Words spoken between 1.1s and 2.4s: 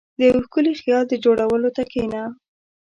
جوړولو ته کښېنه.